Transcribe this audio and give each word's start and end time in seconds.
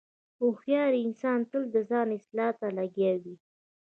هوښیار 0.39 0.91
انسان 1.05 1.39
تل 1.49 1.63
د 1.75 1.77
ځان 1.89 2.07
اصلاح 2.17 2.51
ته 2.59 2.67
لګیا 2.77 3.13
وي. 3.23 3.35